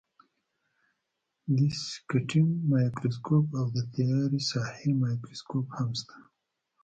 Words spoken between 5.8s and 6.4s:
شته.